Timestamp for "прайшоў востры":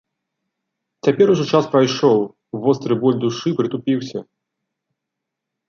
1.73-2.93